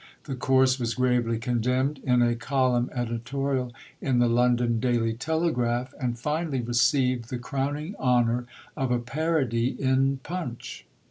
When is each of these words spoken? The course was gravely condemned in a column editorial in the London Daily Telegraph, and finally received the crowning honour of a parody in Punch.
The 0.23 0.33
course 0.33 0.79
was 0.79 0.95
gravely 0.95 1.37
condemned 1.37 1.99
in 2.03 2.23
a 2.23 2.33
column 2.35 2.89
editorial 2.91 3.71
in 4.01 4.17
the 4.17 4.27
London 4.27 4.79
Daily 4.79 5.13
Telegraph, 5.13 5.93
and 6.01 6.17
finally 6.17 6.59
received 6.61 7.29
the 7.29 7.37
crowning 7.37 7.93
honour 7.99 8.47
of 8.75 8.89
a 8.89 8.97
parody 8.97 9.79
in 9.79 10.17
Punch. 10.23 10.87